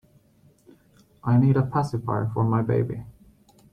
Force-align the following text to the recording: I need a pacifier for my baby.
I 1.23 1.37
need 1.37 1.57
a 1.57 1.61
pacifier 1.61 2.31
for 2.33 2.43
my 2.43 2.63
baby. 2.63 3.03